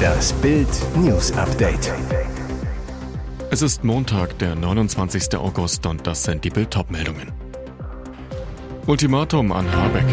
Das 0.00 0.32
Bild 0.34 0.68
News 0.96 1.32
Update. 1.32 1.92
Es 3.50 3.62
ist 3.62 3.84
Montag, 3.84 4.38
der 4.38 4.54
29. 4.54 5.36
August 5.36 5.84
und 5.86 6.06
das 6.06 6.22
sind 6.24 6.44
die 6.44 6.50
Bild 6.50 6.74
meldungen 6.90 7.32
Ultimatum 8.86 9.52
an 9.52 9.70
Habeck. 9.70 10.06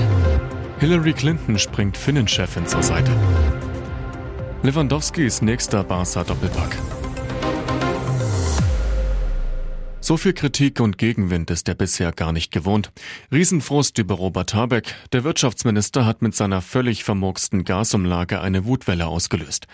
Hillary 0.80 1.14
Clinton 1.14 1.58
springt 1.58 1.98
Finnenchefin 1.98 2.68
zur 2.68 2.84
Seite. 2.84 3.12
Lewandowskis 4.64 5.42
nächster 5.42 5.84
Barca 5.84 6.24
Doppelpack. 6.24 6.78
So 10.08 10.16
viel 10.16 10.32
Kritik 10.32 10.80
und 10.80 10.98
Gegenwind 10.98 11.52
ist 11.52 11.68
er 11.68 11.76
bisher 11.76 12.14
gar 12.14 12.32
nicht 12.32 12.54
gewohnt. 12.54 12.94
Riesenfrust 13.30 13.98
über 13.98 14.16
Robert 14.16 14.54
Habeck. 14.54 14.96
Der 15.12 15.26
Wirtschaftsminister 15.26 16.06
hat 16.06 16.22
mit 16.22 16.34
seiner 16.34 16.62
völlig 16.62 17.04
vermurksten 17.04 17.66
Gasumlage 17.66 18.40
eine 18.40 18.64
Wutwelle 18.64 19.08
ausgelöst 19.08 19.68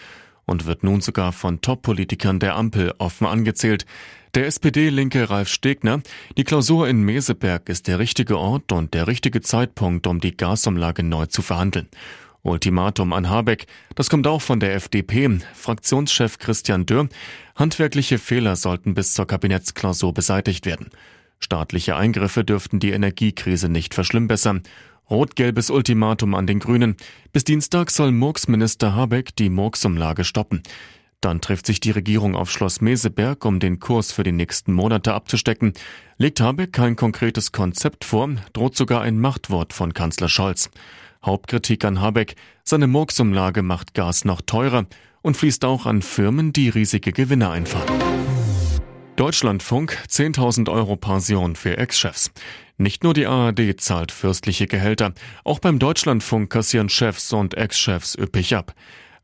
und 0.48 0.66
wird 0.66 0.84
nun 0.84 1.02
sogar 1.02 1.34
von 1.34 1.62
Top-Politikern 1.62 2.40
der 2.40 2.56
Ampel 2.56 2.96
offen 2.98 3.28
angezählt. 3.28 3.86
Der 4.34 4.48
SPD-Linke 4.48 5.30
Ralf 5.30 5.50
Stegner, 5.50 6.02
die 6.36 6.46
Klausur 6.46 6.88
in 6.88 7.04
Meseberg 7.04 7.70
ist 7.70 7.88
der 7.88 8.00
richtige 8.00 8.40
Ort 8.40 8.72
und 8.72 8.96
der 8.96 9.06
richtige 9.06 9.42
Zeitpunkt, 9.42 10.08
um 10.08 10.20
die 10.20 10.36
Gasumlage 10.36 11.04
neu 11.04 11.28
zu 11.28 11.44
verhandeln. 11.44 11.90
Ultimatum 12.44 13.14
an 13.14 13.30
Habeck. 13.30 13.68
Das 13.96 14.10
kommt 14.10 14.28
auch 14.28 14.42
von 14.42 14.60
der 14.60 14.76
FDP. 14.76 15.40
Fraktionschef 15.54 16.38
Christian 16.38 16.86
Dürr. 16.86 17.08
Handwerkliche 17.56 18.18
Fehler 18.20 18.56
sollten 18.56 18.94
bis 18.94 19.14
zur 19.14 19.26
Kabinettsklausur 19.26 20.14
beseitigt 20.14 20.66
werden. 20.66 20.90
Staatliche 21.40 21.96
Eingriffe 21.96 22.44
dürften 22.44 22.80
die 22.80 22.92
Energiekrise 22.92 23.70
nicht 23.70 23.94
verschlimmbessern. 23.94 24.64
Rot-gelbes 25.10 25.70
Ultimatum 25.70 26.36
an 26.36 26.48
den 26.48 26.60
Grünen. 26.60 26.96
Bis 27.32 27.44
Dienstag 27.44 27.92
soll 27.92 28.12
Murksminister 28.12 28.96
Habeck 28.96 29.36
die 29.36 29.50
Murksumlage 29.50 30.24
stoppen. 30.24 30.64
Dann 31.22 31.40
trifft 31.40 31.66
sich 31.66 31.80
die 31.80 31.92
Regierung 31.92 32.36
auf 32.36 32.52
Schloss 32.52 32.82
Meseberg, 32.82 33.46
um 33.46 33.62
den 33.62 33.80
Kurs 33.80 34.12
für 34.12 34.24
die 34.24 34.34
nächsten 34.34 34.74
Monate 34.74 35.14
abzustecken. 35.14 35.72
Legt 36.18 36.42
Habeck 36.42 36.74
kein 36.74 36.98
konkretes 36.98 37.54
Konzept 37.54 38.04
vor, 38.04 38.30
droht 38.52 38.76
sogar 38.76 39.02
ein 39.02 39.20
Machtwort 39.20 39.72
von 39.72 39.94
Kanzler 39.94 40.28
Scholz. 40.28 40.70
Hauptkritik 41.26 41.86
an 41.86 42.02
Habeck, 42.02 42.36
seine 42.64 42.88
Murksumlage 42.88 43.62
macht 43.62 43.94
Gas 43.94 44.26
noch 44.26 44.42
teurer 44.42 44.86
und 45.22 45.38
fließt 45.38 45.66
auch 45.66 45.86
an 45.86 46.02
Firmen, 46.02 46.54
die 46.54 46.70
riesige 46.70 47.12
Gewinne 47.12 47.50
einfahren. 47.50 47.88
Deutschlandfunk 49.16 49.98
10.000 50.10 50.72
Euro 50.72 50.96
Pension 50.96 51.56
für 51.56 51.78
Ex-Chefs. 51.78 52.32
Nicht 52.78 53.04
nur 53.04 53.14
die 53.14 53.28
ARD 53.28 53.80
zahlt 53.80 54.12
fürstliche 54.12 54.66
Gehälter, 54.66 55.14
auch 55.44 55.60
beim 55.60 55.78
Deutschlandfunk 55.78 56.50
kassieren 56.50 56.90
Chefs 56.90 57.32
und 57.32 57.56
Ex-Chefs 57.56 58.16
üppig 58.18 58.56
ab. 58.56 58.74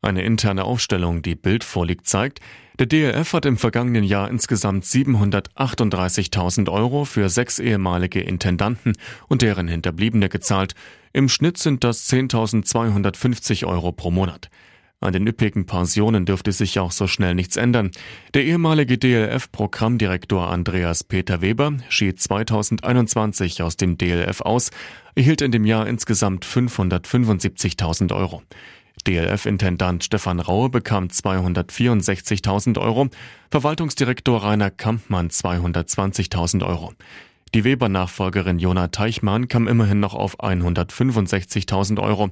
Eine 0.01 0.23
interne 0.23 0.63
Aufstellung, 0.63 1.21
die 1.21 1.35
Bild 1.35 1.63
vorliegt, 1.63 2.07
zeigt, 2.07 2.39
der 2.79 2.85
DLF 2.87 3.33
hat 3.33 3.45
im 3.45 3.57
vergangenen 3.57 4.05
Jahr 4.05 4.29
insgesamt 4.29 4.85
738.000 4.85 6.71
Euro 6.71 7.03
für 7.03 7.27
sechs 7.27 7.59
ehemalige 7.59 8.21
Intendanten 8.21 8.93
und 9.27 9.41
deren 9.41 9.67
Hinterbliebene 9.67 10.29
gezahlt. 10.29 10.75
Im 11.11 11.27
Schnitt 11.27 11.57
sind 11.57 11.83
das 11.83 12.09
10.250 12.09 13.65
Euro 13.67 13.91
pro 13.91 14.11
Monat. 14.11 14.49
An 15.01 15.13
den 15.13 15.27
üppigen 15.27 15.65
Pensionen 15.65 16.25
dürfte 16.25 16.51
sich 16.51 16.77
auch 16.79 16.91
so 16.91 17.07
schnell 17.07 17.33
nichts 17.33 17.55
ändern. 17.55 17.91
Der 18.33 18.43
ehemalige 18.43 18.97
DLF-Programmdirektor 18.97 20.49
Andreas 20.49 21.05
Peter 21.05 21.41
Weber 21.41 21.77
schied 21.87 22.21
2021 22.21 23.61
aus 23.61 23.77
dem 23.77 23.97
DLF 23.97 24.41
aus, 24.41 24.71
erhielt 25.15 25.41
in 25.41 25.51
dem 25.51 25.65
Jahr 25.65 25.87
insgesamt 25.87 26.45
575.000 26.45 28.13
Euro. 28.13 28.43
DLF-Intendant 29.07 30.03
Stefan 30.03 30.39
Raue 30.39 30.69
bekam 30.69 31.07
264.000 31.07 32.79
Euro, 32.79 33.09
Verwaltungsdirektor 33.51 34.43
Rainer 34.43 34.71
Kampmann 34.71 35.29
220.000 35.29 36.65
Euro. 36.65 36.93
Die 37.55 37.63
Weber-Nachfolgerin 37.63 38.59
Jona 38.59 38.89
Teichmann 38.89 39.47
kam 39.47 39.67
immerhin 39.67 39.99
noch 39.99 40.13
auf 40.13 40.39
165.000 40.39 42.01
Euro. 42.01 42.29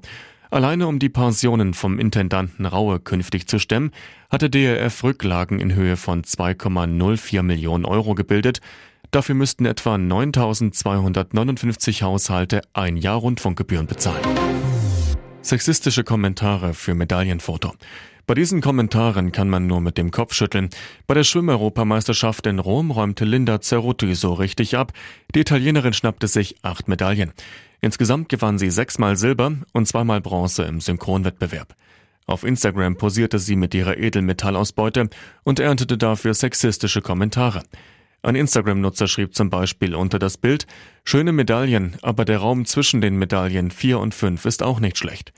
Alleine 0.50 0.88
um 0.88 1.00
die 1.00 1.10
Pensionen 1.10 1.74
vom 1.74 2.00
Intendanten 2.00 2.66
Raue 2.66 3.00
künftig 3.00 3.48
zu 3.48 3.60
stemmen, 3.60 3.92
hatte 4.30 4.50
DLF 4.50 5.04
Rücklagen 5.04 5.60
in 5.60 5.74
Höhe 5.74 5.98
von 5.98 6.22
2,04 6.22 7.42
Millionen 7.42 7.86
Euro 7.86 8.16
gebildet. 8.16 8.62
Dafür 9.12 9.36
müssten 9.36 9.66
etwa 9.66 9.96
9.259 9.96 12.04
Haushalte 12.04 12.62
ein 12.74 12.98
Jahr 12.98 13.18
Rundfunkgebühren 13.18 13.88
bezahlen. 13.88 14.47
Sexistische 15.42 16.04
Kommentare 16.04 16.74
für 16.74 16.94
Medaillenfoto. 16.96 17.74
Bei 18.26 18.34
diesen 18.34 18.60
Kommentaren 18.60 19.32
kann 19.32 19.50
man 19.50 19.68
nur 19.68 19.80
mit 19.80 19.98
dem 19.98 20.12
Kopf 20.12 20.34
schütteln. 20.34 20.70
Bei 21.06 21.14
der 21.14 21.24
Schwimmeuropameisterschaft 21.24 22.46
in 22.46 22.60
Rom 22.60 22.92
räumte 22.92 23.24
Linda 23.24 23.62
Cerutti 23.62 24.14
so 24.16 24.34
richtig 24.34 24.76
ab. 24.76 24.92
Die 25.34 25.40
Italienerin 25.40 25.94
schnappte 25.94 26.28
sich 26.28 26.58
acht 26.62 26.90
Medaillen. 26.90 27.32
Insgesamt 27.80 28.28
gewann 28.28 28.58
sie 28.58 28.70
sechsmal 28.70 29.16
Silber 29.16 29.54
und 29.72 29.88
zweimal 29.88 30.20
Bronze 30.20 30.64
im 30.64 30.82
Synchronwettbewerb. 30.82 31.76
Auf 32.26 32.44
Instagram 32.44 32.98
posierte 32.98 33.40
sie 33.40 33.56
mit 33.56 33.74
ihrer 33.74 33.98
Edelmetallausbeute 33.98 35.10
und 35.44 35.62
erntete 35.62 35.98
dafür 35.98 36.34
sexistische 36.34 37.02
Kommentare. 37.02 37.64
Ein 38.28 38.36
Instagram-Nutzer 38.36 39.08
schrieb 39.08 39.36
zum 39.36 39.50
Beispiel 39.50 39.96
unter 39.96 40.20
das 40.20 40.36
Bild, 40.36 40.68
schöne 41.06 41.32
Medaillen, 41.32 41.96
aber 42.02 42.26
der 42.26 42.40
Raum 42.40 42.66
zwischen 42.66 43.00
den 43.00 43.16
Medaillen 43.16 43.72
4 43.72 44.00
und 44.00 44.14
5 44.14 44.44
ist 44.44 44.64
auch 44.64 44.82
nicht 44.82 44.98
schlecht. 44.98 45.32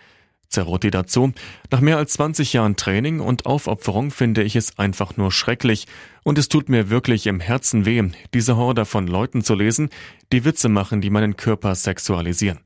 Zerotti 0.47 0.89
dazu, 0.89 1.31
nach 1.69 1.81
mehr 1.81 1.97
als 1.97 2.13
20 2.13 2.51
Jahren 2.51 2.77
Training 2.77 3.19
und 3.19 3.45
Aufopferung 3.45 4.09
finde 4.09 4.41
ich 4.41 4.55
es 4.55 4.79
einfach 4.79 5.17
nur 5.17 5.31
schrecklich 5.31 5.85
und 6.23 6.39
es 6.39 6.49
tut 6.49 6.67
mir 6.67 6.89
wirklich 6.89 7.27
im 7.27 7.39
Herzen 7.39 7.85
weh, 7.85 8.01
diese 8.33 8.57
Horde 8.57 8.85
von 8.85 9.05
Leuten 9.05 9.43
zu 9.43 9.53
lesen, 9.53 9.91
die 10.33 10.43
Witze 10.43 10.67
machen, 10.67 10.99
die 10.99 11.11
meinen 11.11 11.37
Körper 11.37 11.75
sexualisieren. 11.75 12.57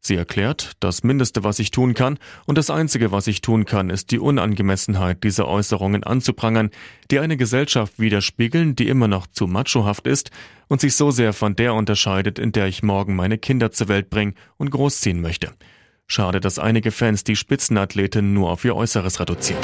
Sie 0.00 0.14
erklärt, 0.14 0.72
das 0.80 1.02
Mindeste, 1.02 1.42
was 1.44 1.58
ich 1.58 1.70
tun 1.70 1.94
kann 1.94 2.18
und 2.46 2.56
das 2.56 2.70
Einzige, 2.70 3.10
was 3.10 3.26
ich 3.26 3.40
tun 3.40 3.64
kann, 3.64 3.90
ist 3.90 4.10
die 4.10 4.20
Unangemessenheit 4.20 5.24
dieser 5.24 5.48
Äußerungen 5.48 6.04
anzuprangern, 6.04 6.70
die 7.10 7.18
eine 7.18 7.36
Gesellschaft 7.36 7.98
widerspiegeln, 7.98 8.76
die 8.76 8.88
immer 8.88 9.08
noch 9.08 9.26
zu 9.26 9.46
machohaft 9.46 10.06
ist 10.06 10.30
und 10.68 10.80
sich 10.80 10.94
so 10.94 11.10
sehr 11.10 11.32
von 11.32 11.56
der 11.56 11.74
unterscheidet, 11.74 12.38
in 12.38 12.52
der 12.52 12.66
ich 12.66 12.82
morgen 12.82 13.16
meine 13.16 13.38
Kinder 13.38 13.72
zur 13.72 13.88
Welt 13.88 14.08
bringen 14.08 14.34
und 14.56 14.70
großziehen 14.70 15.20
möchte. 15.20 15.52
Schade, 16.06 16.40
dass 16.40 16.58
einige 16.58 16.90
Fans 16.90 17.24
die 17.24 17.36
Spitzenathleten 17.36 18.32
nur 18.32 18.50
auf 18.50 18.64
ihr 18.64 18.74
Äußeres 18.74 19.20
reduzieren. 19.20 19.62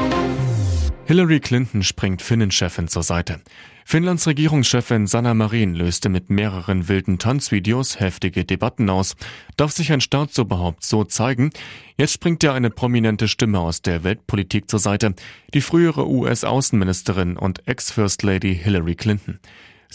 Hillary 1.07 1.39
Clinton 1.39 1.83
springt 1.83 2.23
Finnenchefin 2.23 2.89
zur 2.89 3.03
Seite. 3.03 3.43
Finnlands 3.85 4.27
Regierungschefin 4.27 5.07
Sanna 5.07 5.35
Marin 5.35 5.75
löste 5.75 6.09
mit 6.09 6.31
mehreren 6.31 6.89
wilden 6.89 7.19
Tanzvideos 7.19 8.01
heftige 8.01 8.47
Debatten 8.47 8.89
aus. 8.89 9.15
Darf 9.59 9.73
sich 9.73 9.93
ein 9.93 10.01
Staat 10.01 10.33
so 10.33 10.43
überhaupt 10.43 10.83
so 10.83 11.05
zeigen? 11.05 11.51
Jetzt 11.99 12.15
springt 12.15 12.43
ja 12.43 12.55
eine 12.55 12.71
prominente 12.71 13.29
Stimme 13.29 13.59
aus 13.59 13.83
der 13.83 14.03
Weltpolitik 14.03 14.71
zur 14.71 14.79
Seite, 14.79 15.15
die 15.53 15.61
frühere 15.61 16.09
US-Außenministerin 16.09 17.37
und 17.37 17.69
Ex-First 17.69 18.23
Lady 18.23 18.55
Hillary 18.55 18.95
Clinton. 18.95 19.41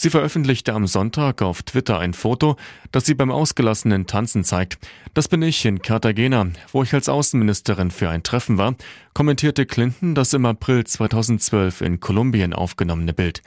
Sie 0.02 0.08
veröffentlichte 0.08 0.72
am 0.72 0.86
Sonntag 0.86 1.42
auf 1.42 1.62
Twitter 1.62 1.98
ein 1.98 2.14
Foto, 2.14 2.56
das 2.90 3.04
sie 3.04 3.12
beim 3.12 3.30
ausgelassenen 3.30 4.06
Tanzen 4.06 4.44
zeigt. 4.44 4.78
Das 5.12 5.28
bin 5.28 5.42
ich 5.42 5.66
in 5.66 5.82
Cartagena, 5.82 6.46
wo 6.72 6.82
ich 6.82 6.94
als 6.94 7.10
Außenministerin 7.10 7.90
für 7.90 8.08
ein 8.08 8.22
Treffen 8.22 8.56
war, 8.56 8.76
kommentierte 9.12 9.66
Clinton 9.66 10.14
das 10.14 10.32
im 10.32 10.46
April 10.46 10.84
2012 10.84 11.82
in 11.82 12.00
Kolumbien 12.00 12.54
aufgenommene 12.54 13.12
Bild. 13.12 13.42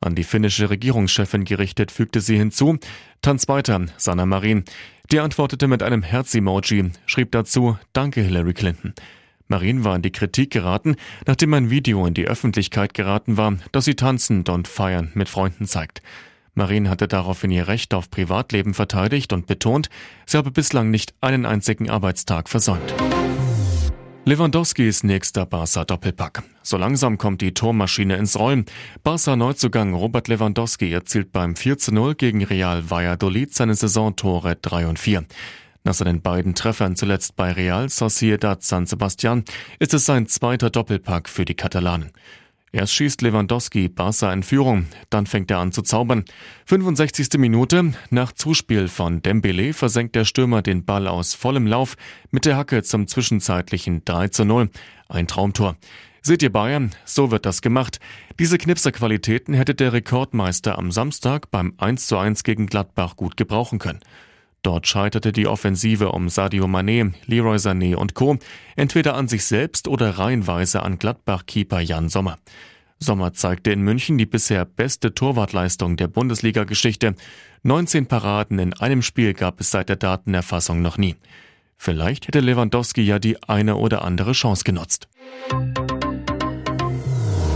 An 0.00 0.16
die 0.16 0.24
finnische 0.24 0.68
Regierungschefin 0.68 1.44
gerichtet 1.44 1.92
fügte 1.92 2.20
sie 2.20 2.38
hinzu, 2.38 2.76
Tanz 3.22 3.46
weiter, 3.46 3.86
Sanna 3.96 4.26
Marin. 4.26 4.64
Die 5.12 5.20
antwortete 5.20 5.68
mit 5.68 5.84
einem 5.84 6.02
Herz-Emoji, 6.02 6.90
schrieb 7.06 7.30
dazu, 7.30 7.78
Danke 7.92 8.20
Hillary 8.20 8.54
Clinton. 8.54 8.94
Marin 9.54 9.84
war 9.84 9.94
in 9.94 10.02
die 10.02 10.10
Kritik 10.10 10.50
geraten, 10.50 10.96
nachdem 11.28 11.54
ein 11.54 11.70
Video 11.70 12.04
in 12.06 12.14
die 12.14 12.26
Öffentlichkeit 12.26 12.92
geraten 12.92 13.36
war, 13.36 13.54
das 13.70 13.84
sie 13.84 13.94
tanzend 13.94 14.48
und 14.48 14.66
feiernd 14.66 15.14
mit 15.14 15.28
Freunden 15.28 15.68
zeigt. 15.68 16.02
Marin 16.54 16.90
hatte 16.90 17.06
daraufhin 17.06 17.52
ihr 17.52 17.68
Recht 17.68 17.94
auf 17.94 18.10
Privatleben 18.10 18.74
verteidigt 18.74 19.32
und 19.32 19.46
betont, 19.46 19.90
sie 20.26 20.38
habe 20.38 20.50
bislang 20.50 20.90
nicht 20.90 21.14
einen 21.20 21.46
einzigen 21.46 21.88
Arbeitstag 21.88 22.48
versäumt. 22.48 22.92
Lewandowskis 24.24 25.04
nächster 25.04 25.46
Barca 25.46 25.84
Doppelpack. 25.84 26.42
So 26.64 26.76
langsam 26.76 27.16
kommt 27.16 27.40
die 27.40 27.54
Tormaschine 27.54 28.16
ins 28.16 28.36
Rollen. 28.36 28.64
Barca 29.04 29.36
Neuzugang 29.36 29.94
Robert 29.94 30.26
Lewandowski 30.26 30.90
erzielt 30.90 31.30
beim 31.30 31.54
4 31.54 31.78
zu 31.78 31.94
0 31.94 32.16
gegen 32.16 32.42
Real 32.42 32.90
Valladolid 32.90 33.54
seine 33.54 33.76
Saisontore 33.76 34.56
3 34.56 34.88
und 34.88 34.98
4. 34.98 35.24
Nach 35.86 35.92
seinen 35.92 36.22
beiden 36.22 36.54
Treffern 36.54 36.96
zuletzt 36.96 37.36
bei 37.36 37.52
Real 37.52 37.90
Sociedad 37.90 38.62
San 38.62 38.86
Sebastian 38.86 39.44
ist 39.78 39.92
es 39.92 40.06
sein 40.06 40.26
zweiter 40.26 40.70
Doppelpack 40.70 41.28
für 41.28 41.44
die 41.44 41.54
Katalanen. 41.54 42.10
Erst 42.72 42.94
schießt 42.94 43.20
Lewandowski 43.20 43.88
Barca 43.90 44.32
in 44.32 44.42
Führung, 44.42 44.86
dann 45.10 45.26
fängt 45.26 45.50
er 45.50 45.58
an 45.58 45.72
zu 45.72 45.82
zaubern. 45.82 46.24
65. 46.64 47.38
Minute, 47.38 47.92
nach 48.08 48.32
Zuspiel 48.32 48.88
von 48.88 49.20
Dembele 49.20 49.74
versenkt 49.74 50.16
der 50.16 50.24
Stürmer 50.24 50.62
den 50.62 50.86
Ball 50.86 51.06
aus 51.06 51.34
vollem 51.34 51.66
Lauf 51.66 51.96
mit 52.30 52.46
der 52.46 52.56
Hacke 52.56 52.82
zum 52.82 53.06
zwischenzeitlichen 53.06 54.06
3 54.06 54.28
zu 54.28 54.46
0. 54.46 54.70
Ein 55.08 55.28
Traumtor. 55.28 55.76
Seht 56.22 56.42
ihr 56.42 56.50
Bayern? 56.50 56.92
So 57.04 57.30
wird 57.30 57.44
das 57.44 57.60
gemacht. 57.60 58.00
Diese 58.38 58.56
Knipserqualitäten 58.56 59.52
hätte 59.52 59.74
der 59.74 59.92
Rekordmeister 59.92 60.78
am 60.78 60.90
Samstag 60.90 61.50
beim 61.50 61.74
1 61.76 62.06
zu 62.06 62.16
1 62.16 62.42
gegen 62.42 62.66
Gladbach 62.68 63.16
gut 63.16 63.36
gebrauchen 63.36 63.78
können. 63.78 64.00
Dort 64.64 64.86
scheiterte 64.86 65.30
die 65.30 65.46
Offensive 65.46 66.10
um 66.12 66.30
Sadio 66.30 66.64
Mané, 66.64 67.12
Leroy 67.26 67.56
Sané 67.56 67.96
und 67.96 68.14
Co. 68.14 68.38
entweder 68.76 69.14
an 69.14 69.28
sich 69.28 69.44
selbst 69.44 69.86
oder 69.88 70.18
reihenweise 70.18 70.82
an 70.82 70.98
Gladbach-Keeper 70.98 71.80
Jan 71.80 72.08
Sommer. 72.08 72.38
Sommer 72.98 73.34
zeigte 73.34 73.72
in 73.72 73.82
München 73.82 74.16
die 74.16 74.24
bisher 74.24 74.64
beste 74.64 75.14
Torwartleistung 75.14 75.98
der 75.98 76.08
Bundesliga-Geschichte. 76.08 77.14
19 77.62 78.06
Paraden 78.06 78.58
in 78.58 78.72
einem 78.72 79.02
Spiel 79.02 79.34
gab 79.34 79.60
es 79.60 79.70
seit 79.70 79.90
der 79.90 79.96
Datenerfassung 79.96 80.80
noch 80.80 80.96
nie. 80.96 81.16
Vielleicht 81.76 82.26
hätte 82.26 82.40
Lewandowski 82.40 83.02
ja 83.02 83.18
die 83.18 83.42
eine 83.42 83.76
oder 83.76 84.02
andere 84.02 84.32
Chance 84.32 84.64
genutzt. 84.64 85.08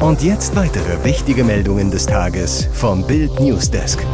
Und 0.00 0.22
jetzt 0.22 0.54
weitere 0.54 1.02
wichtige 1.04 1.42
Meldungen 1.42 1.90
des 1.90 2.04
Tages 2.04 2.68
vom 2.74 3.06
Bild 3.06 3.40
Newsdesk. 3.40 4.04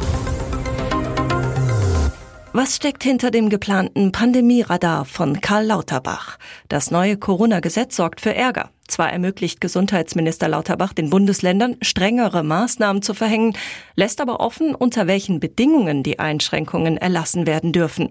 Was 2.56 2.76
steckt 2.76 3.02
hinter 3.02 3.32
dem 3.32 3.48
geplanten 3.48 4.12
Pandemieradar 4.12 5.06
von 5.06 5.40
Karl 5.40 5.66
Lauterbach? 5.66 6.38
Das 6.68 6.92
neue 6.92 7.16
Corona-Gesetz 7.16 7.96
sorgt 7.96 8.20
für 8.20 8.32
Ärger. 8.32 8.70
Zwar 8.86 9.10
ermöglicht 9.10 9.60
Gesundheitsminister 9.60 10.46
Lauterbach 10.48 10.92
den 10.92 11.08
Bundesländern 11.08 11.76
strengere 11.80 12.42
Maßnahmen 12.42 13.00
zu 13.00 13.14
verhängen, 13.14 13.56
lässt 13.96 14.20
aber 14.20 14.40
offen, 14.40 14.74
unter 14.74 15.06
welchen 15.06 15.40
Bedingungen 15.40 16.02
die 16.02 16.18
Einschränkungen 16.18 16.98
erlassen 16.98 17.46
werden 17.46 17.72
dürfen. 17.72 18.10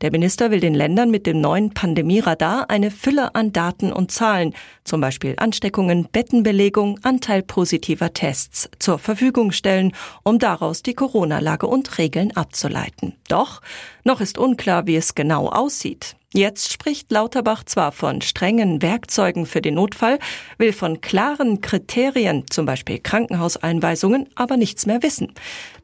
Der 0.00 0.10
Minister 0.10 0.50
will 0.50 0.60
den 0.60 0.74
Ländern 0.74 1.10
mit 1.10 1.26
dem 1.26 1.40
neuen 1.40 1.74
Pandemieradar 1.74 2.70
eine 2.70 2.90
Fülle 2.90 3.34
an 3.34 3.52
Daten 3.52 3.92
und 3.92 4.12
Zahlen, 4.12 4.54
zum 4.84 5.00
Beispiel 5.00 5.34
Ansteckungen, 5.36 6.08
Bettenbelegung, 6.10 7.00
Anteil 7.02 7.42
positiver 7.42 8.12
Tests, 8.14 8.70
zur 8.78 8.98
Verfügung 8.98 9.52
stellen, 9.52 9.92
um 10.22 10.38
daraus 10.38 10.82
die 10.82 10.94
Corona-Lage 10.94 11.66
und 11.66 11.98
Regeln 11.98 12.34
abzuleiten. 12.34 13.14
Doch 13.28 13.60
noch 14.04 14.20
ist 14.20 14.38
unklar, 14.38 14.86
wie 14.86 14.96
es 14.96 15.14
genau 15.14 15.48
aussieht. 15.48 16.16
Jetzt 16.36 16.72
spricht 16.72 17.12
Lauterbach 17.12 17.62
zwar 17.62 17.92
von 17.92 18.20
strengen 18.20 18.82
Werkzeugen 18.82 19.46
für 19.46 19.62
den 19.62 19.74
Notfall, 19.74 20.18
will 20.58 20.72
von 20.72 21.00
klaren 21.00 21.60
Kriterien, 21.60 22.44
zum 22.50 22.66
Beispiel 22.66 22.98
Krankenhauseinweisungen, 22.98 24.28
aber 24.34 24.56
nichts 24.56 24.84
mehr 24.84 25.02
wissen. 25.04 25.32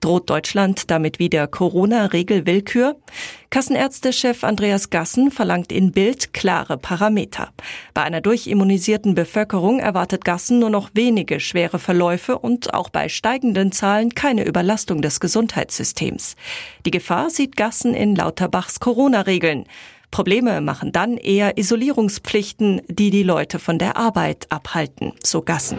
Droht 0.00 0.30
Deutschland 0.30 0.90
damit 0.90 1.18
wieder 1.18 1.46
Corona-Regelwillkür? 1.46 2.96
Kassenärztechef 3.50 4.44
Andreas 4.44 4.88
Gassen 4.88 5.30
verlangt 5.30 5.70
in 5.70 5.92
Bild 5.92 6.32
klare 6.32 6.78
Parameter. 6.78 7.50
Bei 7.92 8.02
einer 8.02 8.22
durchimmunisierten 8.22 9.14
Bevölkerung 9.14 9.78
erwartet 9.78 10.24
Gassen 10.24 10.58
nur 10.58 10.70
noch 10.70 10.88
wenige 10.94 11.38
schwere 11.38 11.78
Verläufe 11.78 12.38
und 12.38 12.72
auch 12.72 12.88
bei 12.88 13.10
steigenden 13.10 13.72
Zahlen 13.72 14.14
keine 14.14 14.46
Überlastung 14.46 15.02
des 15.02 15.20
Gesundheitssystems. 15.20 16.34
Die 16.86 16.90
Gefahr 16.90 17.28
sieht 17.28 17.58
Gassen 17.58 17.92
in 17.92 18.16
Lauterbachs 18.16 18.80
Corona-Regeln. 18.80 19.66
Probleme 20.10 20.62
machen 20.62 20.92
dann 20.92 21.18
eher 21.18 21.58
Isolierungspflichten, 21.58 22.80
die 22.88 23.10
die 23.10 23.22
Leute 23.22 23.58
von 23.58 23.78
der 23.78 23.98
Arbeit 23.98 24.46
abhalten, 24.48 25.12
so 25.22 25.42
Gassen. 25.42 25.76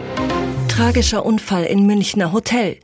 Tragischer 0.68 1.26
Unfall 1.26 1.64
in 1.64 1.86
Münchner 1.86 2.32
Hotel. 2.32 2.78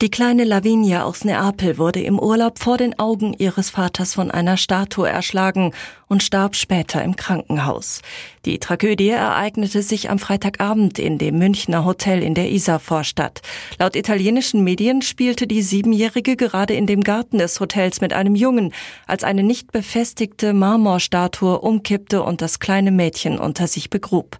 Die 0.00 0.10
kleine 0.10 0.42
Lavinia 0.42 1.04
aus 1.04 1.24
Neapel 1.24 1.78
wurde 1.78 2.00
im 2.00 2.18
Urlaub 2.18 2.58
vor 2.58 2.78
den 2.78 2.98
Augen 2.98 3.32
ihres 3.38 3.70
Vaters 3.70 4.14
von 4.14 4.28
einer 4.28 4.56
Statue 4.56 5.08
erschlagen 5.08 5.70
und 6.08 6.22
starb 6.22 6.56
später 6.56 7.02
im 7.02 7.14
Krankenhaus. 7.14 8.02
Die 8.44 8.58
Tragödie 8.58 9.10
ereignete 9.10 9.82
sich 9.82 10.10
am 10.10 10.18
Freitagabend 10.18 10.98
in 10.98 11.18
dem 11.18 11.38
Münchner 11.38 11.84
Hotel 11.84 12.22
in 12.22 12.34
der 12.34 12.50
Isarvorstadt. 12.50 13.40
Laut 13.78 13.94
italienischen 13.94 14.64
Medien 14.64 15.00
spielte 15.00 15.46
die 15.46 15.62
Siebenjährige 15.62 16.36
gerade 16.36 16.74
in 16.74 16.86
dem 16.86 17.02
Garten 17.02 17.38
des 17.38 17.58
Hotels 17.60 18.00
mit 18.00 18.12
einem 18.12 18.34
Jungen, 18.34 18.72
als 19.06 19.24
eine 19.24 19.42
nicht 19.42 19.72
befestigte 19.72 20.52
Marmorstatue 20.52 21.58
umkippte 21.60 22.22
und 22.22 22.42
das 22.42 22.58
kleine 22.58 22.90
Mädchen 22.90 23.38
unter 23.38 23.68
sich 23.68 23.90
begrub. 23.90 24.38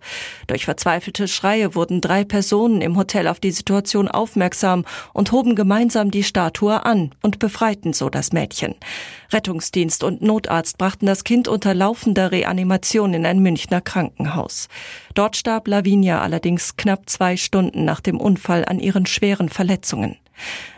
Durch 0.49 0.65
verzweifelte 0.65 1.29
Schreie 1.29 1.75
wurden 1.75 2.00
drei 2.00 2.25
Personen 2.25 2.83
im 2.83 2.97
Hotel 2.97 3.29
auf 3.29 3.41
die 3.41 3.53
Situation 3.53 4.09
aufmerksam 4.09 4.85
und 5.12 5.33
hoben 5.33 5.44
gemeinsam 5.55 6.11
die 6.11 6.23
Statue 6.23 6.87
an 6.87 7.11
und 7.23 7.38
befreiten 7.38 7.93
so 7.93 8.08
das 8.08 8.32
Mädchen. 8.32 8.75
Rettungsdienst 9.31 10.02
und 10.02 10.23
Notarzt 10.23 10.79
brachten 10.79 11.05
das 11.05 11.25
Kind 11.25 11.46
unter 11.46 11.75
laufender 11.75 12.32
Reanimation 12.32 13.12
in 13.12 13.26
ein 13.26 13.41
Münchner 13.41 13.82
Krankenhaus. 13.82 14.69
Dort 15.12 15.37
starb 15.37 15.69
Lavinia 15.69 16.23
allerdings 16.23 16.76
knapp 16.76 17.11
zwei 17.11 17.37
Stunden 17.37 17.85
nach 17.85 18.00
dem 18.00 18.19
Unfall 18.19 18.64
an 18.64 18.79
ihren 18.79 19.05
schweren 19.05 19.50
Verletzungen. 19.50 20.17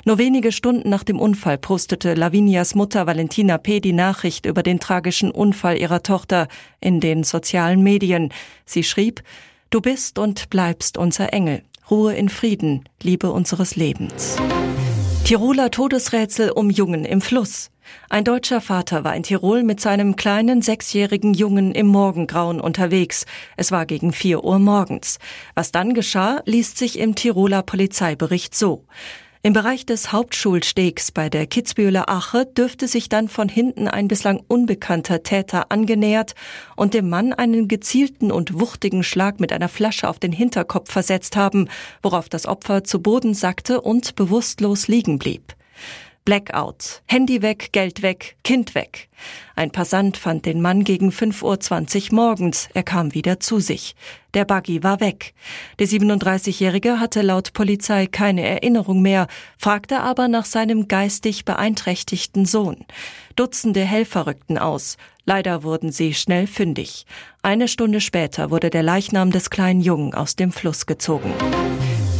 Nur 0.04 0.18
wenige 0.18 0.52
Stunden 0.52 0.88
nach 0.88 1.02
dem 1.02 1.18
Unfall 1.18 1.58
postete 1.58 2.14
Lavinias 2.14 2.74
Mutter 2.74 3.06
Valentina 3.06 3.58
P. 3.58 3.80
die 3.80 3.92
Nachricht 3.92 4.46
über 4.46 4.62
den 4.62 4.80
tragischen 4.80 5.30
Unfall 5.30 5.78
ihrer 5.78 6.02
Tochter 6.02 6.48
in 6.80 7.00
den 7.00 7.24
sozialen 7.24 7.82
Medien. 7.82 8.32
Sie 8.64 8.84
schrieb, 8.84 9.22
Du 9.70 9.80
bist 9.80 10.18
und 10.18 10.50
bleibst 10.50 10.96
unser 10.96 11.32
Engel. 11.32 11.62
Ruhe 11.88 12.14
in 12.14 12.28
Frieden, 12.28 12.88
Liebe 13.00 13.30
unseres 13.30 13.76
Lebens. 13.76 14.36
Tiroler 15.22 15.70
Todesrätsel 15.70 16.50
um 16.50 16.68
Jungen 16.68 17.04
im 17.04 17.20
Fluss. 17.20 17.70
Ein 18.10 18.24
deutscher 18.24 18.60
Vater 18.60 19.04
war 19.04 19.14
in 19.14 19.22
Tirol 19.22 19.62
mit 19.62 19.80
seinem 19.80 20.16
kleinen 20.16 20.62
sechsjährigen 20.62 21.32
Jungen 21.32 21.70
im 21.70 21.86
Morgengrauen 21.86 22.60
unterwegs. 22.60 23.24
Es 23.56 23.70
war 23.70 23.86
gegen 23.86 24.12
vier 24.12 24.42
Uhr 24.42 24.58
morgens. 24.58 25.20
Was 25.54 25.70
dann 25.70 25.94
geschah, 25.94 26.42
liest 26.44 26.76
sich 26.76 26.98
im 26.98 27.14
Tiroler 27.14 27.62
Polizeibericht 27.62 28.56
so. 28.56 28.84
Im 29.46 29.52
Bereich 29.52 29.86
des 29.86 30.10
Hauptschulstegs 30.10 31.12
bei 31.12 31.30
der 31.30 31.46
Kitzbüheler 31.46 32.10
Ache 32.10 32.46
dürfte 32.46 32.88
sich 32.88 33.08
dann 33.08 33.28
von 33.28 33.48
hinten 33.48 33.86
ein 33.86 34.08
bislang 34.08 34.42
unbekannter 34.48 35.22
Täter 35.22 35.66
angenähert 35.70 36.34
und 36.74 36.94
dem 36.94 37.08
Mann 37.08 37.32
einen 37.32 37.68
gezielten 37.68 38.32
und 38.32 38.58
wuchtigen 38.58 39.04
Schlag 39.04 39.38
mit 39.38 39.52
einer 39.52 39.68
Flasche 39.68 40.08
auf 40.08 40.18
den 40.18 40.32
Hinterkopf 40.32 40.90
versetzt 40.90 41.36
haben, 41.36 41.68
worauf 42.02 42.28
das 42.28 42.46
Opfer 42.46 42.82
zu 42.82 43.00
Boden 43.00 43.34
sackte 43.34 43.80
und 43.80 44.16
bewusstlos 44.16 44.88
liegen 44.88 45.16
blieb. 45.16 45.55
Blackout. 46.26 47.02
Handy 47.06 47.40
weg, 47.40 47.70
Geld 47.70 48.02
weg, 48.02 48.36
Kind 48.42 48.74
weg. 48.74 49.08
Ein 49.54 49.70
Passant 49.70 50.16
fand 50.16 50.44
den 50.44 50.60
Mann 50.60 50.82
gegen 50.82 51.10
5.20 51.10 52.10
Uhr 52.10 52.16
morgens. 52.16 52.68
Er 52.74 52.82
kam 52.82 53.14
wieder 53.14 53.38
zu 53.38 53.60
sich. 53.60 53.94
Der 54.34 54.44
Buggy 54.44 54.82
war 54.82 55.00
weg. 55.00 55.34
Der 55.78 55.86
37-Jährige 55.86 56.98
hatte 56.98 57.22
laut 57.22 57.52
Polizei 57.52 58.06
keine 58.08 58.42
Erinnerung 58.42 59.02
mehr, 59.02 59.28
fragte 59.56 60.00
aber 60.00 60.26
nach 60.26 60.46
seinem 60.46 60.88
geistig 60.88 61.44
beeinträchtigten 61.44 62.44
Sohn. 62.44 62.84
Dutzende 63.36 63.84
Helfer 63.84 64.26
rückten 64.26 64.58
aus. 64.58 64.96
Leider 65.26 65.62
wurden 65.62 65.92
sie 65.92 66.12
schnell 66.12 66.48
fündig. 66.48 67.06
Eine 67.40 67.68
Stunde 67.68 68.00
später 68.00 68.50
wurde 68.50 68.70
der 68.70 68.82
Leichnam 68.82 69.30
des 69.30 69.48
kleinen 69.48 69.80
Jungen 69.80 70.12
aus 70.12 70.34
dem 70.34 70.50
Fluss 70.50 70.86
gezogen. 70.86 71.32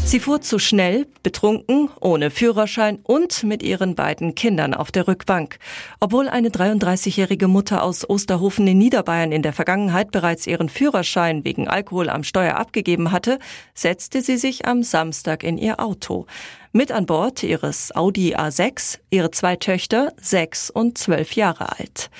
Sie 0.06 0.20
fuhr 0.20 0.40
zu 0.40 0.60
schnell, 0.60 1.08
betrunken, 1.25 1.90
ohne 2.00 2.30
Führerschein 2.30 3.00
und 3.02 3.42
mit 3.42 3.64
ihren 3.64 3.96
beiden 3.96 4.36
Kindern 4.36 4.72
auf 4.72 4.92
der 4.92 5.08
Rückbank. 5.08 5.58
Obwohl 5.98 6.28
eine 6.28 6.50
33-jährige 6.50 7.48
Mutter 7.48 7.82
aus 7.82 8.08
Osterhofen 8.08 8.68
in 8.68 8.78
Niederbayern 8.78 9.32
in 9.32 9.42
der 9.42 9.52
Vergangenheit 9.52 10.12
bereits 10.12 10.46
ihren 10.46 10.68
Führerschein 10.68 11.44
wegen 11.44 11.66
Alkohol 11.66 12.08
am 12.08 12.22
Steuer 12.22 12.54
abgegeben 12.54 13.10
hatte, 13.10 13.40
setzte 13.75 14.22
sie 14.22 14.36
sich 14.36 14.64
am 14.64 14.84
Samstag 14.84 15.42
in 15.42 15.58
ihr 15.58 15.80
Auto. 15.80 16.26
Mit 16.70 16.92
an 16.92 17.06
Bord 17.06 17.42
ihres 17.42 17.94
Audi 17.96 18.36
A6 18.36 19.00
ihre 19.10 19.32
zwei 19.32 19.56
Töchter, 19.56 20.12
sechs 20.20 20.70
und 20.70 20.98
zwölf 20.98 21.32
Jahre 21.32 21.80
alt. 21.80 22.10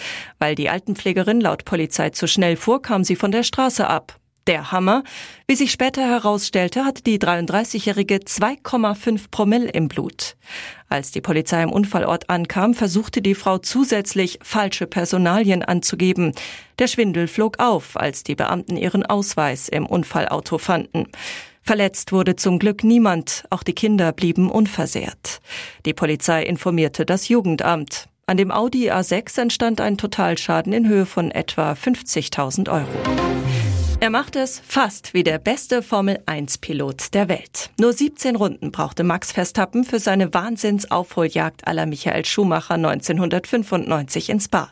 Weil 0.41 0.57
die 0.57 0.71
Altenpflegerin 0.71 1.41
laut 1.41 1.65
Polizei 1.65 2.11
zu 2.11 2.27
schnell 2.27 2.57
fuhr, 2.57 2.83
kam 2.83 3.05
sie 3.05 3.15
von 3.15 3.31
der 3.31 3.45
Straße 3.45 3.87
ab. 3.87 4.19
Der 4.47 4.71
Hammer. 4.71 5.03
Wie 5.49 5.57
sich 5.57 5.73
später 5.73 6.03
herausstellte, 6.03 6.85
hatte 6.85 7.03
die 7.03 7.19
33-Jährige 7.19 8.19
2,5 8.19 9.25
Promille 9.33 9.69
im 9.71 9.89
Blut. 9.89 10.37
Als 10.89 11.11
die 11.11 11.21
Polizei 11.21 11.65
im 11.65 11.73
Unfallort 11.73 12.31
ankam, 12.31 12.75
versuchte 12.75 13.23
die 13.23 13.35
Frau 13.35 13.59
zusätzlich 13.59 14.39
falsche 14.43 14.87
Personalien 14.87 15.65
anzugeben. 15.65 16.33
Der 16.79 16.87
Schwindel 16.87 17.27
flog 17.27 17.59
auf, 17.59 17.97
als 17.97 18.23
die 18.23 18.37
Beamten 18.37 18.77
ihren 18.77 19.05
Ausweis 19.05 19.69
im 19.69 19.85
Unfallauto 19.85 20.59
fanden. 20.59 21.09
Verletzt 21.63 22.13
wurde 22.13 22.37
zum 22.37 22.61
Glück 22.61 22.85
niemand, 22.85 23.43
auch 23.51 23.65
die 23.65 23.75
Kinder 23.75 24.13
blieben 24.13 24.49
unversehrt. 24.49 25.41
Die 25.85 25.95
Polizei 25.95 26.45
informierte 26.45 27.05
das 27.05 27.29
Jugendamt. 27.29 28.09
An 28.29 28.37
dem 28.37 28.53
Audi 28.53 28.93
A6 28.93 29.41
entstand 29.41 29.81
ein 29.81 29.99
Totalschaden 29.99 30.73
in 30.73 30.87
Höhe 30.87 31.07
von 31.07 31.33
etwa 31.33 31.73
50.000 31.73 32.71
Euro. 32.71 33.56
Er 34.07 34.11
macht 34.11 34.37
es 34.37 34.63
fast 34.65 35.15
wie 35.15 35.25
der 35.25 35.39
beste 35.39 35.83
Formel-1-Pilot 35.83 37.13
der 37.13 37.29
Welt. 37.29 37.71
Nur 37.81 37.93
17 37.93 38.37
Runden 38.37 38.71
brauchte 38.71 39.03
Max 39.03 39.33
Verstappen 39.33 39.83
für 39.83 39.99
seine 39.99 40.33
Wahnsinnsaufholjagd 40.33 41.67
aller 41.67 41.87
Michael 41.87 42.25
Schumacher 42.25 42.75
1995 42.75 44.31
in 44.31 44.39
Spa. 44.39 44.71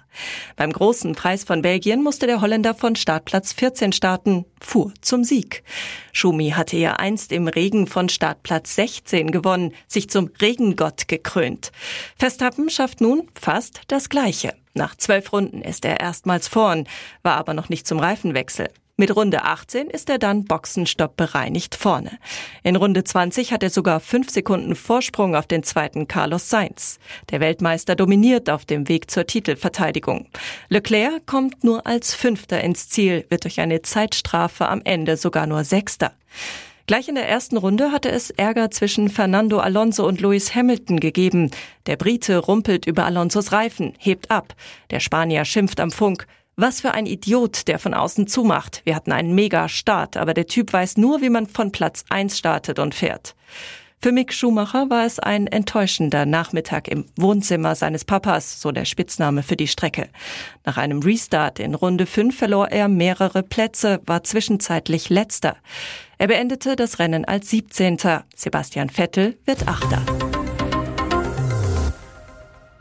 Beim 0.54 0.72
großen 0.72 1.16
Preis 1.16 1.42
von 1.42 1.62
Belgien 1.62 2.04
musste 2.04 2.28
der 2.28 2.40
Holländer 2.40 2.76
von 2.76 2.94
Startplatz 2.94 3.52
14 3.54 3.90
starten, 3.90 4.44
fuhr 4.60 4.92
zum 5.00 5.24
Sieg. 5.24 5.64
Schumi 6.12 6.50
hatte 6.50 6.76
ja 6.76 6.92
einst 6.92 7.32
im 7.32 7.48
Regen 7.48 7.88
von 7.88 8.08
Startplatz 8.08 8.76
16 8.76 9.32
gewonnen, 9.32 9.72
sich 9.88 10.08
zum 10.08 10.30
Regengott 10.40 11.08
gekrönt. 11.08 11.72
Verstappen 12.16 12.70
schafft 12.70 13.00
nun 13.00 13.28
fast 13.34 13.80
das 13.88 14.08
Gleiche. 14.08 14.54
Nach 14.74 14.94
zwölf 14.94 15.32
Runden 15.32 15.60
ist 15.60 15.84
er 15.84 15.98
erstmals 15.98 16.46
vorn, 16.46 16.86
war 17.24 17.36
aber 17.36 17.52
noch 17.52 17.68
nicht 17.68 17.88
zum 17.88 17.98
Reifenwechsel. 17.98 18.68
Mit 18.96 19.16
Runde 19.16 19.42
18 19.42 19.88
ist 19.88 20.08
er 20.08 20.18
dann 20.18 20.44
Boxenstopp 20.44 21.16
bereinigt 21.16 21.74
vorne. 21.74 22.12
In 22.62 22.76
Runde 22.76 23.02
20 23.02 23.52
hat 23.52 23.64
er 23.64 23.70
sogar 23.70 23.98
fünf 23.98 24.30
Sekunden 24.30 24.76
Vorsprung 24.76 25.34
auf 25.34 25.48
den 25.48 25.64
zweiten 25.64 26.06
Carlos 26.06 26.48
Sainz. 26.48 27.00
Der 27.30 27.40
Weltmeister 27.40 27.96
dominiert 27.96 28.48
auf 28.48 28.64
dem 28.64 28.88
Weg 28.88 29.10
zur 29.10 29.26
Titelverteidigung. 29.26 30.28
Leclerc 30.68 31.26
kommt 31.26 31.64
nur 31.64 31.88
als 31.88 32.14
Fünfter 32.14 32.60
ins 32.60 32.88
Ziel, 32.88 33.26
wird 33.30 33.42
durch 33.42 33.58
eine 33.58 33.82
Zeitstrafe 33.82 34.68
am 34.68 34.80
Ende 34.84 35.16
sogar 35.16 35.48
nur 35.48 35.64
Sechster. 35.64 36.12
Gleich 36.86 37.08
in 37.08 37.16
der 37.16 37.28
ersten 37.28 37.56
Runde 37.56 37.90
hatte 37.90 38.12
es 38.12 38.30
Ärger 38.30 38.70
zwischen 38.70 39.08
Fernando 39.08 39.58
Alonso 39.58 40.06
und 40.06 40.20
Lewis 40.20 40.54
Hamilton 40.54 41.00
gegeben. 41.00 41.50
Der 41.86 41.96
Brite 41.96 42.38
rumpelt 42.38 42.86
über 42.86 43.06
Alonsos 43.06 43.50
Reifen, 43.50 43.94
hebt 43.98 44.30
ab. 44.30 44.54
Der 44.90 45.00
Spanier 45.00 45.44
schimpft 45.44 45.80
am 45.80 45.90
Funk. 45.90 46.28
Was 46.56 46.80
für 46.80 46.92
ein 46.92 47.06
Idiot, 47.06 47.66
der 47.66 47.78
von 47.78 47.94
außen 47.94 48.26
zumacht. 48.28 48.82
Wir 48.84 48.94
hatten 48.94 49.10
einen 49.10 49.34
Mega-Start, 49.34 50.16
aber 50.16 50.34
der 50.34 50.46
Typ 50.46 50.72
weiß 50.72 50.96
nur, 50.98 51.20
wie 51.20 51.30
man 51.30 51.46
von 51.46 51.72
Platz 51.72 52.04
1 52.10 52.38
startet 52.38 52.78
und 52.78 52.94
fährt. 52.94 53.34
Für 54.00 54.12
Mick 54.12 54.34
Schumacher 54.34 54.90
war 54.90 55.06
es 55.06 55.18
ein 55.18 55.46
enttäuschender 55.46 56.26
Nachmittag 56.26 56.88
im 56.88 57.06
Wohnzimmer 57.16 57.74
seines 57.74 58.04
Papas, 58.04 58.60
so 58.60 58.70
der 58.70 58.84
Spitzname 58.84 59.42
für 59.42 59.56
die 59.56 59.66
Strecke. 59.66 60.10
Nach 60.64 60.76
einem 60.76 61.00
Restart 61.00 61.58
in 61.58 61.74
Runde 61.74 62.04
5 62.04 62.36
verlor 62.36 62.68
er 62.68 62.88
mehrere 62.88 63.42
Plätze, 63.42 64.00
war 64.04 64.22
zwischenzeitlich 64.22 65.08
letzter. 65.08 65.56
Er 66.18 66.28
beendete 66.28 66.76
das 66.76 66.98
Rennen 66.98 67.24
als 67.24 67.48
17. 67.48 67.98
Sebastian 68.36 68.90
Vettel 68.90 69.38
wird 69.46 69.66
Achter. 69.66 70.02